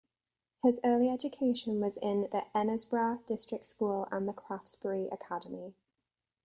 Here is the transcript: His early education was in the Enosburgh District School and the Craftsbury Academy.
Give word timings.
His 0.63 0.79
early 0.83 1.09
education 1.09 1.79
was 1.79 1.97
in 1.97 2.21
the 2.31 2.45
Enosburgh 2.55 3.23
District 3.27 3.63
School 3.63 4.07
and 4.11 4.27
the 4.27 4.33
Craftsbury 4.33 5.07
Academy. 5.13 5.75